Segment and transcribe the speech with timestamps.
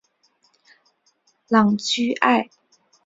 [1.47, 2.49] 朗屈艾。